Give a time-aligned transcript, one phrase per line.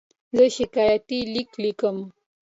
[0.35, 1.97] زه شکایتي لیک لیکم.